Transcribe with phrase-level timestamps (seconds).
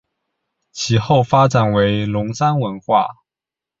[0.71, 3.05] 其后发展为龙山文化。